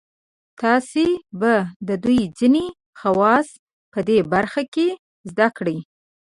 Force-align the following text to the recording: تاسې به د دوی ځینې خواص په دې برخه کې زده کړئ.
تاسې 0.61 1.05
به 1.39 1.53
د 1.87 1.89
دوی 2.03 2.21
ځینې 2.39 2.65
خواص 2.99 3.47
په 3.91 3.99
دې 4.07 4.17
برخه 4.33 4.61
کې 4.73 4.87
زده 5.31 5.47
کړئ. 5.57 5.77